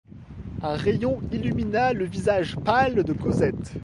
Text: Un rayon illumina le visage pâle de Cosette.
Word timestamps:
Un 0.63 0.73
rayon 0.77 1.21
illumina 1.31 1.93
le 1.93 2.05
visage 2.05 2.55
pâle 2.55 3.03
de 3.03 3.13
Cosette. 3.13 3.73